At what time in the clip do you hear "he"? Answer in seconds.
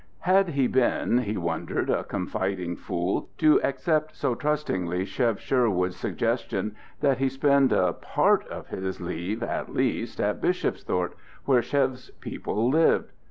0.49-0.65, 1.19-1.37, 7.19-7.29